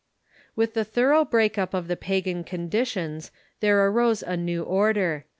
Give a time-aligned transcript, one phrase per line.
[0.55, 5.25] With the thorough break up of the pagan conditions there arose a new order.